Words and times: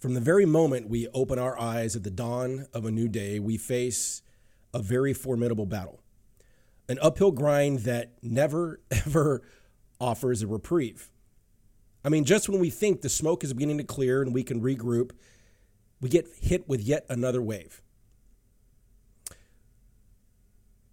From 0.00 0.14
the 0.14 0.20
very 0.20 0.46
moment 0.46 0.88
we 0.88 1.08
open 1.08 1.38
our 1.38 1.60
eyes 1.60 1.94
at 1.94 2.04
the 2.04 2.10
dawn 2.10 2.66
of 2.72 2.86
a 2.86 2.90
new 2.90 3.06
day, 3.06 3.38
we 3.38 3.58
face 3.58 4.22
a 4.72 4.80
very 4.80 5.12
formidable 5.12 5.66
battle, 5.66 6.00
an 6.88 6.98
uphill 7.02 7.32
grind 7.32 7.80
that 7.80 8.14
never, 8.22 8.80
ever 8.90 9.42
offers 10.00 10.40
a 10.40 10.46
reprieve. 10.46 11.10
I 12.02 12.08
mean, 12.08 12.24
just 12.24 12.48
when 12.48 12.60
we 12.60 12.70
think 12.70 13.02
the 13.02 13.10
smoke 13.10 13.44
is 13.44 13.52
beginning 13.52 13.76
to 13.76 13.84
clear 13.84 14.22
and 14.22 14.32
we 14.32 14.42
can 14.42 14.62
regroup, 14.62 15.10
we 16.00 16.08
get 16.08 16.26
hit 16.40 16.66
with 16.66 16.80
yet 16.80 17.04
another 17.10 17.42
wave. 17.42 17.82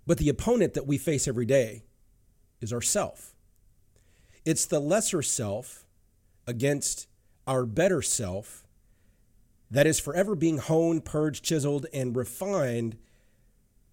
But 0.05 0.17
the 0.17 0.27
opponent 0.27 0.73
that 0.73 0.85
we 0.85 0.97
face 0.97 1.29
every 1.29 1.45
day 1.45 1.83
is 2.59 2.73
ourself. 2.73 3.33
It's 4.43 4.65
the 4.65 4.81
lesser 4.81 5.21
self 5.21 5.85
against 6.45 7.07
our 7.45 7.65
better 7.65 8.01
self 8.01 8.66
that 9.69 9.87
is 9.87 9.99
forever 9.99 10.35
being 10.35 10.57
honed, 10.57 11.05
purged, 11.05 11.43
chiseled, 11.43 11.85
and 11.93 12.15
refined 12.15 12.97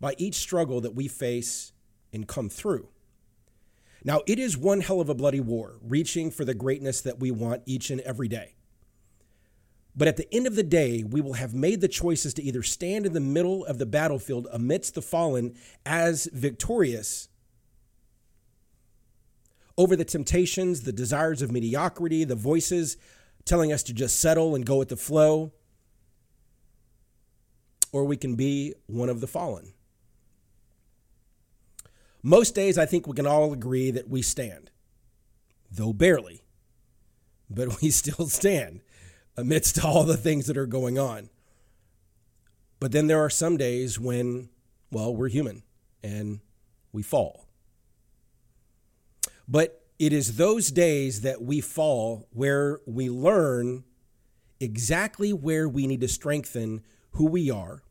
by 0.01 0.15
each 0.19 0.37
struggle 0.37 0.81
that 0.81 0.95
we 0.95 1.09
face 1.09 1.73
and 2.13 2.29
come 2.29 2.49
through. 2.49 2.89
Now, 4.05 4.21
it 4.27 4.39
is 4.39 4.57
one 4.57 4.83
hell 4.83 5.01
of 5.01 5.09
a 5.09 5.15
bloody 5.15 5.41
war, 5.41 5.79
reaching 5.83 6.31
for 6.31 6.45
the 6.45 6.55
greatness 6.55 7.01
that 7.01 7.19
we 7.19 7.31
want 7.31 7.63
each 7.65 7.91
and 7.91 8.01
every 8.03 8.29
day. 8.29 8.55
But 9.97 10.09
at 10.09 10.17
the 10.17 10.33
end 10.35 10.47
of 10.47 10.57
the 10.57 10.63
day, 10.63 11.05
we 11.05 11.21
will 11.21 11.35
have 11.35 11.55
made 11.55 11.81
the 11.81 11.89
choices 11.89 12.35
to 12.35 12.43
either 12.43 12.63
stand 12.63 13.07
in 13.07 13.13
the 13.13 13.21
middle 13.21 13.65
of 13.65 13.79
the 13.79 13.87
battlefield 13.87 14.49
amidst 14.53 14.95
the 14.95 15.03
fallen 15.03 15.55
as 15.87 16.29
victorious 16.33 17.29
over 19.77 19.97
the 19.97 20.05
temptations, 20.05 20.83
the 20.83 20.93
desires 20.93 21.43
of 21.43 21.51
mediocrity, 21.51 22.25
the 22.25 22.37
voices 22.37 22.97
telling 23.45 23.73
us 23.73 23.83
to 23.85 23.93
just 23.93 24.21
settle 24.21 24.55
and 24.55 24.65
go 24.65 24.77
with 24.77 24.89
the 24.89 24.97
flow, 24.97 25.53
or 27.95 28.05
we 28.05 28.17
can 28.17 28.35
be 28.35 28.75
one 28.87 29.09
of 29.09 29.21
the 29.21 29.27
fallen. 29.29 29.73
Most 32.25 32.53
days, 32.53 32.77
I 32.77 32.87
think 32.87 33.07
we 33.07 33.15
can 33.15 33.25
all 33.25 33.53
agree 33.53 33.93
that 33.93 34.09
we 34.09 34.21
stand, 34.21 34.73
though 35.71 35.93
barely, 35.93 36.43
but 37.49 37.81
we 37.81 37.91
still 38.03 38.27
stand 38.27 38.81
amidst 39.37 39.85
all 39.85 40.03
the 40.03 40.17
things 40.17 40.49
that 40.49 40.57
are 40.57 40.67
going 40.67 40.99
on. 40.99 41.31
But 42.81 42.91
then 42.91 43.07
there 43.07 43.21
are 43.21 43.31
some 43.31 43.57
days 43.57 44.01
when, 44.01 44.49
well, 44.91 45.15
we're 45.15 45.29
human 45.29 45.63
and 46.03 46.41
we 46.93 47.05
fall. 47.05 47.47
But 49.47 49.85
it 50.01 50.13
is 50.13 50.37
those 50.37 50.73
days 50.73 51.21
that 51.21 51.43
we 51.43 51.61
fall 51.61 52.27
where 52.33 52.81
we 52.87 53.09
learn 53.09 53.85
exactly 54.59 55.33
where 55.33 55.69
we 55.69 55.87
need 55.87 56.01
to 56.01 56.09
strengthen 56.09 56.83
who 57.15 57.27
we 57.27 57.51
are 57.51 57.83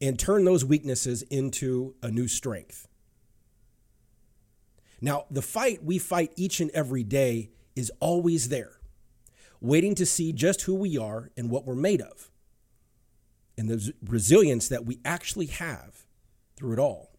and 0.00 0.18
turn 0.18 0.44
those 0.44 0.64
weaknesses 0.64 1.22
into 1.22 1.94
a 2.02 2.10
new 2.10 2.26
strength. 2.26 2.88
Now, 5.00 5.24
the 5.30 5.42
fight 5.42 5.84
we 5.84 5.98
fight 5.98 6.32
each 6.36 6.60
and 6.60 6.70
every 6.72 7.04
day 7.04 7.50
is 7.74 7.90
always 8.00 8.48
there 8.48 8.80
waiting 9.60 9.94
to 9.94 10.06
see 10.06 10.32
just 10.32 10.62
who 10.62 10.74
we 10.74 10.96
are 10.96 11.30
and 11.36 11.50
what 11.50 11.66
we're 11.66 11.74
made 11.74 12.00
of, 12.00 12.30
and 13.58 13.68
the 13.68 13.92
resilience 14.06 14.68
that 14.68 14.86
we 14.86 14.98
actually 15.04 15.46
have 15.46 16.06
through 16.56 16.72
it 16.72 16.78
all. 16.78 17.12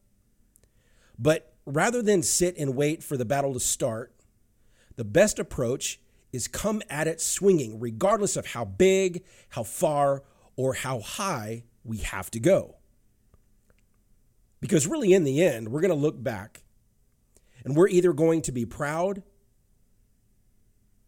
But 1.20 1.54
rather 1.66 2.02
than 2.02 2.24
sit 2.24 2.58
and 2.58 2.76
wait 2.76 3.04
for 3.04 3.16
the 3.16 3.26
battle 3.26 3.54
to 3.54 3.60
start, 3.60 4.14
the 4.96 5.04
best 5.04 5.38
approach 5.38 6.00
is 6.34 6.48
come 6.48 6.82
at 6.90 7.08
it 7.08 7.22
swinging, 7.22 7.80
regardless 7.80 8.36
of 8.36 8.48
how 8.48 8.66
big, 8.66 9.24
how 9.50 9.64
far, 9.64 10.24
or 10.56 10.74
how 10.74 11.00
high 11.00 11.64
we 11.84 11.98
have 11.98 12.30
to 12.32 12.40
go. 12.40 12.78
Because 14.60 14.88
really, 14.88 15.14
in 15.14 15.24
the 15.24 15.44
end, 15.44 15.70
we're 15.70 15.82
going 15.82 15.90
to 15.90 15.96
look 15.96 16.22
back 16.22 16.64
and 17.64 17.76
we're 17.76 17.88
either 17.88 18.14
going 18.14 18.42
to 18.44 18.52
be 18.52 18.66
proud 18.66 19.24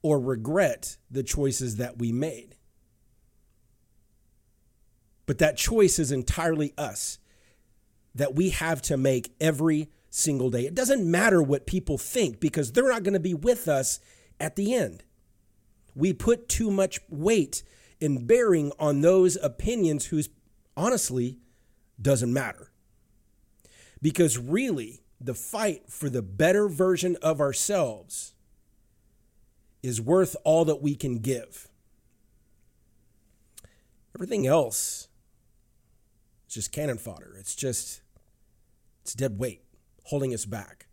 or 0.01 0.19
regret 0.19 0.97
the 1.09 1.23
choices 1.23 1.78
that 1.78 1.97
we 1.97 2.12
made. 2.12 2.56
But 5.25 5.38
that 5.38 5.56
choice 5.56 6.00
is 6.00 6.12
entirely 6.12 6.73
us 6.78 7.19
that 8.16 8.35
we 8.35 8.50
have 8.50 8.81
to 8.84 8.97
make 8.97 9.34
every 9.40 9.90
single 10.09 10.50
day. 10.50 10.66
It 10.66 10.75
doesn't 10.75 11.09
matter 11.09 11.41
what 11.41 11.66
people 11.66 11.97
think 11.97 12.40
because 12.40 12.72
they're 12.72 12.90
not 12.90 13.03
going 13.03 13.13
to 13.13 13.19
be 13.19 13.34
with 13.34 13.67
us 13.67 14.00
at 14.40 14.56
the 14.56 14.73
end. 14.75 15.03
We 15.96 16.13
put 16.13 16.50
too 16.50 16.69
much 16.69 17.00
weight 17.09 17.63
in 18.03 18.25
bearing 18.25 18.69
on 18.78 19.00
those 19.00 19.38
opinions 19.38 20.08
whose 20.08 20.28
honestly 20.75 21.38
doesn't 22.02 22.34
matter. 22.34 22.69
Because 24.02 24.38
really, 24.38 25.03
the 25.22 25.34
fight 25.34 25.90
for 25.90 26.09
the 26.09 26.22
better 26.22 26.68
version 26.68 27.16
of 27.22 27.40
ourselves 27.40 28.34
is 29.81 30.02
worth 30.02 30.36
all 30.44 30.66
that 30.66 30.81
we 30.81 30.96
can 30.96 31.19
give. 31.19 31.69
Everything 34.14 34.46
else 34.46 35.08
is 36.50 36.56
just 36.56 36.74
cannon 36.74 36.97
fodder. 36.97 37.38
It's 37.40 37.56
just, 37.56 38.02
it's 39.02 39.14
dead 39.14 39.40
weight 39.40 39.64
holding 40.03 40.34
us 40.34 40.44
back. 40.44 40.88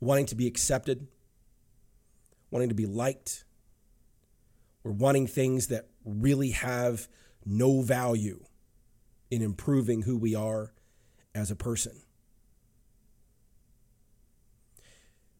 Wanting 0.00 0.26
to 0.26 0.34
be 0.34 0.48
accepted, 0.48 1.06
wanting 2.50 2.68
to 2.68 2.74
be 2.74 2.86
liked, 2.86 3.44
we're 4.82 4.92
wanting 4.92 5.26
things 5.26 5.68
that 5.68 5.88
really 6.04 6.50
have 6.50 7.08
no 7.44 7.80
value 7.82 8.44
in 9.30 9.42
improving 9.42 10.02
who 10.02 10.16
we 10.16 10.34
are 10.34 10.72
as 11.34 11.50
a 11.50 11.56
person. 11.56 12.00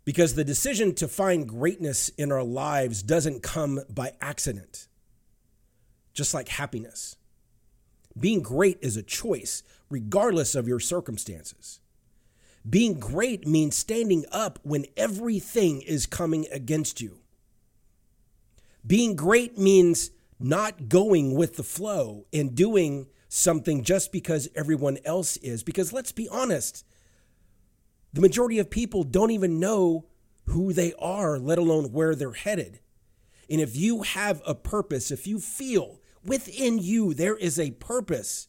Because 0.04 0.34
the 0.34 0.44
decision 0.44 0.94
to 0.96 1.08
find 1.08 1.48
greatness 1.48 2.10
in 2.10 2.30
our 2.30 2.42
lives 2.42 3.02
doesn't 3.02 3.42
come 3.42 3.80
by 3.88 4.12
accident, 4.20 4.88
just 6.12 6.34
like 6.34 6.48
happiness. 6.48 7.16
Being 8.18 8.42
great 8.42 8.78
is 8.82 8.96
a 8.96 9.02
choice, 9.02 9.62
regardless 9.88 10.54
of 10.54 10.68
your 10.68 10.80
circumstances. 10.80 11.80
Being 12.68 12.98
great 12.98 13.46
means 13.46 13.76
standing 13.76 14.24
up 14.32 14.58
when 14.62 14.86
everything 14.96 15.82
is 15.82 16.06
coming 16.06 16.46
against 16.50 17.00
you. 17.00 17.18
Being 18.86 19.16
great 19.16 19.58
means 19.58 20.10
not 20.38 20.88
going 20.88 21.34
with 21.34 21.56
the 21.56 21.62
flow 21.62 22.26
and 22.32 22.54
doing 22.54 23.06
something 23.28 23.82
just 23.82 24.12
because 24.12 24.48
everyone 24.54 24.98
else 25.04 25.36
is. 25.38 25.62
Because 25.62 25.92
let's 25.92 26.12
be 26.12 26.28
honest, 26.28 26.84
the 28.12 28.20
majority 28.20 28.58
of 28.58 28.70
people 28.70 29.02
don't 29.02 29.30
even 29.30 29.60
know 29.60 30.06
who 30.46 30.72
they 30.72 30.92
are, 30.98 31.38
let 31.38 31.58
alone 31.58 31.92
where 31.92 32.14
they're 32.14 32.32
headed. 32.32 32.80
And 33.50 33.60
if 33.60 33.76
you 33.76 34.02
have 34.02 34.42
a 34.46 34.54
purpose, 34.54 35.10
if 35.10 35.26
you 35.26 35.38
feel 35.38 36.00
within 36.24 36.78
you 36.78 37.14
there 37.14 37.36
is 37.36 37.58
a 37.58 37.72
purpose 37.72 38.48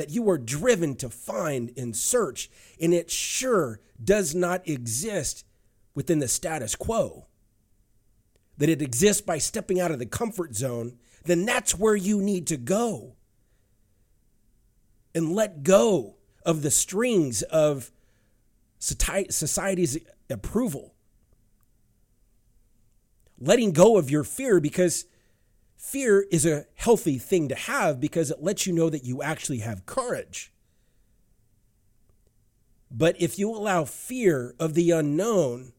that 0.00 0.08
you 0.08 0.30
are 0.30 0.38
driven 0.38 0.96
to 0.96 1.10
find 1.10 1.70
and 1.76 1.94
search, 1.94 2.50
and 2.80 2.94
it 2.94 3.10
sure 3.10 3.80
does 4.02 4.34
not 4.34 4.66
exist 4.66 5.44
within 5.94 6.20
the 6.20 6.26
status 6.26 6.74
quo, 6.74 7.26
that 8.56 8.70
it 8.70 8.80
exists 8.80 9.20
by 9.20 9.36
stepping 9.36 9.78
out 9.78 9.90
of 9.90 9.98
the 9.98 10.06
comfort 10.06 10.54
zone, 10.54 10.96
then 11.26 11.44
that's 11.44 11.78
where 11.78 11.94
you 11.94 12.22
need 12.22 12.46
to 12.46 12.56
go. 12.56 13.14
And 15.14 15.34
let 15.34 15.64
go 15.64 16.16
of 16.46 16.62
the 16.62 16.70
strings 16.70 17.42
of 17.42 17.90
society's 18.78 19.98
approval. 20.30 20.94
Letting 23.38 23.72
go 23.72 23.98
of 23.98 24.10
your 24.10 24.24
fear 24.24 24.60
because 24.60 25.04
fear 25.80 26.26
is 26.30 26.44
a 26.44 26.66
healthy 26.74 27.16
thing 27.16 27.48
to 27.48 27.54
have 27.54 27.98
because 27.98 28.30
it 28.30 28.42
lets 28.42 28.66
you 28.66 28.72
know 28.72 28.90
that 28.90 29.04
you 29.04 29.22
actually 29.22 29.60
have 29.60 29.86
courage. 29.86 30.52
But 32.90 33.20
if 33.20 33.38
you 33.38 33.50
allow 33.50 33.86
fear 33.86 34.54
of 34.60 34.74
the 34.74 34.90
unknown 34.90 35.72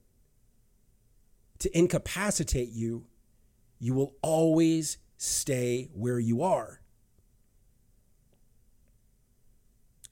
to 1.59 1.77
incapacitate 1.77 2.69
you, 2.69 3.05
you 3.79 3.93
will 3.93 4.15
always 4.23 4.97
stay 5.17 5.89
where 5.93 6.19
you 6.19 6.41
are. 6.41 6.81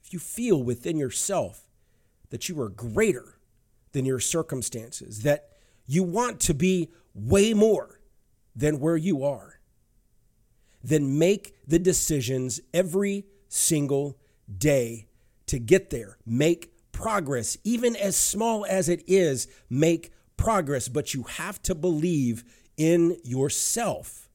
If 0.04 0.12
you 0.12 0.20
feel 0.20 0.62
within 0.62 0.98
yourself 0.98 1.66
that 2.28 2.48
you 2.48 2.60
are 2.60 2.68
greater 2.68 3.40
than 3.90 4.04
your 4.04 4.20
circumstances, 4.20 5.22
that 5.22 5.48
you 5.86 6.04
want 6.04 6.38
to 6.40 6.54
be 6.54 6.90
way 7.12 7.54
more 7.54 8.00
than 8.54 8.78
where 8.78 8.96
you 8.96 9.24
are, 9.24 9.59
then 10.82 11.18
make 11.18 11.54
the 11.66 11.78
decisions 11.78 12.60
every 12.72 13.26
single 13.48 14.16
day 14.58 15.06
to 15.46 15.58
get 15.58 15.90
there. 15.90 16.16
Make 16.24 16.72
progress, 16.92 17.56
even 17.64 17.96
as 17.96 18.16
small 18.16 18.64
as 18.66 18.88
it 18.88 19.02
is, 19.06 19.48
make 19.68 20.12
progress, 20.36 20.88
but 20.88 21.14
you 21.14 21.24
have 21.24 21.60
to 21.62 21.74
believe 21.74 22.44
in 22.76 23.16
yourself. 23.24 24.28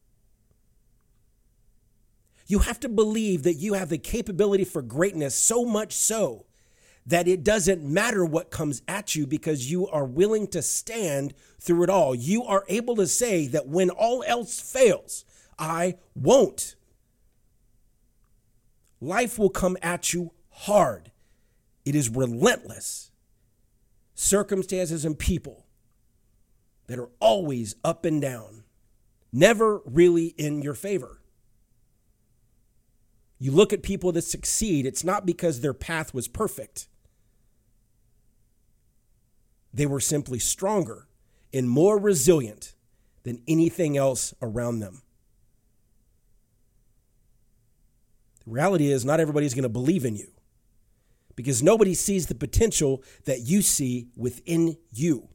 You 2.47 2.59
have 2.59 2.79
to 2.81 2.89
believe 2.89 3.43
that 3.43 3.55
you 3.55 3.73
have 3.73 3.89
the 3.89 3.97
capability 3.97 4.65
for 4.65 4.81
greatness 4.81 5.35
so 5.35 5.65
much 5.65 5.93
so 5.93 6.45
that 7.07 7.27
it 7.27 7.43
doesn't 7.43 7.83
matter 7.83 8.25
what 8.25 8.51
comes 8.51 8.81
at 8.87 9.15
you 9.15 9.27
because 9.27 9.69
you 9.69 9.87
are 9.87 10.05
willing 10.05 10.47
to 10.47 10.61
stand 10.61 11.33
through 11.59 11.83
it 11.83 11.89
all. 11.89 12.15
You 12.15 12.43
are 12.43 12.65
able 12.67 12.95
to 12.95 13.07
say 13.07 13.47
that 13.47 13.67
when 13.67 13.89
all 13.89 14.23
else 14.27 14.59
fails, 14.59 15.25
I 15.57 15.95
won't. 16.15 16.75
Life 18.99 19.37
will 19.37 19.49
come 19.49 19.77
at 19.81 20.13
you 20.13 20.31
hard, 20.49 21.11
it 21.83 21.95
is 21.95 22.09
relentless. 22.09 23.11
Circumstances 24.17 25.03
and 25.03 25.19
people 25.19 25.65
that 26.87 26.97
are 26.97 27.09
always 27.19 27.75
up 27.83 28.05
and 28.05 28.21
down, 28.21 28.63
never 29.33 29.81
really 29.85 30.27
in 30.37 30.61
your 30.61 30.73
favor. 30.73 31.19
You 33.37 33.51
look 33.51 33.73
at 33.73 33.83
people 33.83 34.13
that 34.13 34.21
succeed, 34.21 34.85
it's 34.85 35.03
not 35.03 35.25
because 35.25 35.59
their 35.59 35.73
path 35.73 36.13
was 36.13 36.29
perfect 36.29 36.87
they 39.75 39.85
were 39.85 39.99
simply 39.99 40.39
stronger 40.39 41.05
and 41.53 41.69
more 41.69 41.99
resilient 41.99 42.73
than 43.23 43.41
anything 43.45 43.97
else 43.97 44.33
around 44.41 44.79
them. 44.79 45.01
The 48.45 48.51
reality 48.51 48.91
is, 48.91 49.05
not 49.05 49.19
everybody's 49.19 49.53
going 49.53 49.63
to 49.63 49.69
believe 49.69 50.05
in 50.05 50.15
you 50.15 50.31
because 51.35 51.61
nobody 51.61 51.93
sees 51.93 52.27
the 52.27 52.35
potential 52.35 53.03
that 53.25 53.41
you 53.41 53.61
see 53.61 54.07
within 54.15 54.77
you. 54.91 55.29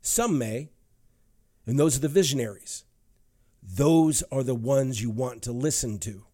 Some 0.00 0.38
may, 0.38 0.70
and 1.66 1.78
those 1.78 1.96
are 1.96 2.00
the 2.00 2.08
visionaries. 2.08 2.84
Those 3.62 4.22
are 4.32 4.42
the 4.42 4.54
ones 4.54 5.00
you 5.00 5.10
want 5.10 5.42
to 5.42 5.52
listen 5.52 5.98
to 6.00 6.24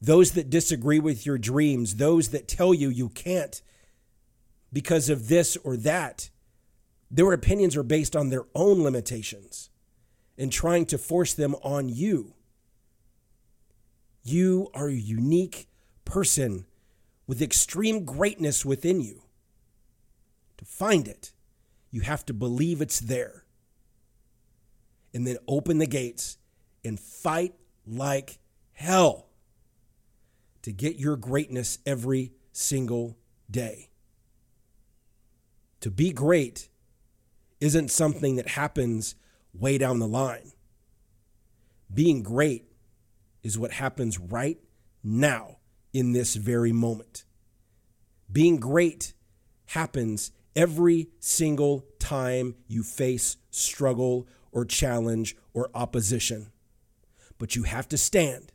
those 0.00 0.32
that 0.32 0.50
disagree 0.50 1.00
with 1.00 1.26
your 1.26 1.38
dreams, 1.38 1.96
those 1.96 2.28
that 2.28 2.48
tell 2.48 2.72
you 2.72 2.88
you 2.88 3.08
can't 3.08 3.62
because 4.72 5.08
of 5.08 5.28
this 5.28 5.56
or 5.58 5.76
that. 5.78 6.30
Their 7.10 7.32
opinions 7.32 7.76
are 7.76 7.82
based 7.82 8.14
on 8.14 8.28
their 8.28 8.44
own 8.54 8.82
limitations 8.82 9.70
and 10.38 10.52
trying 10.52 10.86
to 10.86 10.96
force 10.96 11.34
them 11.34 11.56
on 11.62 11.88
you. 11.88 12.32
You 14.22 14.70
are 14.72 14.88
a 14.88 14.94
unique 14.94 15.68
person 16.04 16.64
with 17.26 17.42
extreme 17.42 18.04
greatness 18.04 18.64
within 18.64 19.00
you. 19.00 19.22
To 20.58 20.64
find 20.64 21.08
it, 21.08 21.32
you 21.90 22.02
have 22.02 22.24
to 22.26 22.34
believe 22.34 22.80
it's 22.80 23.00
there. 23.00 23.44
And 25.12 25.26
then 25.26 25.38
open 25.48 25.78
the 25.78 25.86
gates 25.86 26.38
and 26.84 27.00
fight 27.00 27.54
like 27.86 28.38
hell 28.72 29.26
to 30.62 30.72
get 30.72 30.96
your 30.96 31.16
greatness 31.16 31.78
every 31.84 32.32
single 32.52 33.16
day. 33.50 33.88
To 35.80 35.90
be 35.90 36.12
great 36.12 36.68
isn't 37.60 37.90
something 37.90 38.36
that 38.36 38.48
happens 38.48 39.14
way 39.58 39.78
down 39.78 39.98
the 39.98 40.08
line. 40.08 40.52
Being 41.92 42.22
great 42.22 42.64
is 43.42 43.58
what 43.58 43.72
happens 43.72 44.18
right 44.18 44.58
now 45.02 45.56
in 45.92 46.12
this 46.12 46.34
very 46.34 46.72
moment. 46.72 47.24
Being 48.30 48.58
great 48.58 49.14
happens 49.66 50.32
every 50.54 51.08
single 51.20 51.86
time 51.98 52.54
you 52.66 52.82
face 52.82 53.36
struggle 53.50 54.26
or 54.52 54.64
challenge 54.64 55.36
or 55.54 55.70
opposition. 55.74 56.50
But 57.38 57.56
you 57.56 57.62
have 57.62 57.88
to 57.88 57.98
stand 57.98 58.52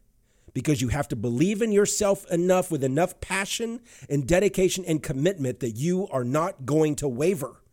because 0.54 0.82
you 0.82 0.90
have 0.90 1.08
to 1.08 1.16
believe 1.16 1.62
in 1.62 1.72
yourself 1.72 2.30
enough 2.30 2.70
with 2.72 2.84
enough 2.84 3.20
passion 3.22 3.80
and 4.10 4.28
dedication 4.28 4.84
and 4.86 5.02
commitment 5.02 5.60
that 5.62 5.72
you 5.72 6.08
are 6.10 6.24
not 6.24 6.66
going 6.66 6.96
to 6.98 7.08
waver 7.08 7.64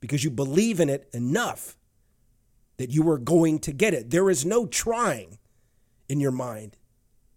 because 0.00 0.24
you 0.24 0.30
believe 0.30 0.80
in 0.80 0.88
it 0.88 1.08
enough 1.12 1.76
that 2.76 2.90
you 2.90 3.08
are 3.08 3.18
going 3.18 3.58
to 3.60 3.72
get 3.72 3.94
it. 3.94 4.10
There 4.10 4.30
is 4.30 4.44
no 4.44 4.66
trying 4.66 5.38
in 6.08 6.20
your 6.20 6.32
mind. 6.32 6.76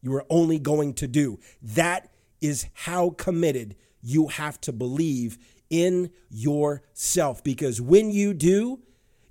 You 0.01 0.13
are 0.16 0.25
only 0.30 0.60
going 0.60 0.94
to 0.95 1.07
do. 1.07 1.39
That 1.62 2.12
is 2.42 2.68
how 2.74 3.12
committed 3.12 3.75
you 4.01 4.28
have 4.28 4.60
to 4.62 4.72
believe 4.72 5.38
in 5.69 6.12
yourself 6.30 7.44
because 7.44 7.81
when 7.81 8.12
you 8.12 8.34
do, 8.34 8.80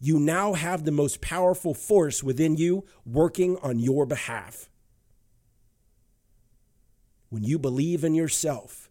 you 0.00 0.18
now 0.20 0.52
have 0.52 0.84
the 0.84 0.92
most 0.92 1.20
powerful 1.20 1.72
force 1.72 2.22
within 2.22 2.56
you 2.56 2.84
working 3.04 3.56
on 3.62 3.78
your 3.78 4.04
behalf. 4.04 4.68
When 7.30 7.42
you 7.42 7.58
believe 7.58 8.04
in 8.04 8.14
yourself, 8.14 8.90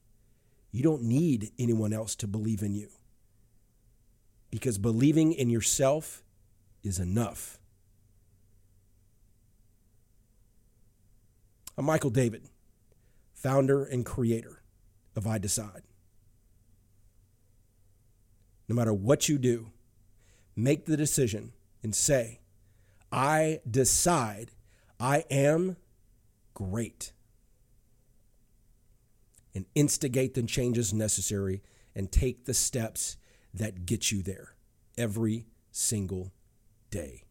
you 0.72 0.84
don't 0.84 1.04
need 1.04 1.52
anyone 1.58 1.94
else 1.94 2.16
to 2.16 2.28
believe 2.28 2.62
in 2.62 2.74
you. 2.74 2.90
Because 4.50 4.78
believing 4.78 5.32
in 5.32 5.50
yourself 5.50 6.24
is 6.86 7.00
enough. 7.00 7.60
I'm 11.78 11.86
Michael 11.86 12.10
David, 12.10 12.44
founder 13.34 13.84
and 13.84 14.06
creator 14.06 14.62
of 15.16 15.28
I 15.28 15.38
Decide. 15.38 15.82
No 18.68 18.76
matter 18.76 18.94
what 18.94 19.28
you 19.28 19.38
do, 19.38 19.72
make 20.56 20.86
the 20.86 20.98
decision 20.98 21.52
and 21.84 21.94
say, 21.94 22.40
I 23.12 23.60
decide 23.70 24.52
I 25.00 25.26
am 25.30 25.78
great 26.54 27.12
and 29.54 29.66
instigate 29.76 30.34
the 30.34 30.44
changes 30.44 30.94
necessary 30.94 31.62
and 31.96 32.12
take 32.12 32.46
the 32.46 32.54
steps 32.54 33.18
that 33.54 33.86
get 33.86 34.12
you 34.12 34.22
there 34.22 34.56
every 34.98 35.46
single 35.72 36.32
day. 36.90 37.25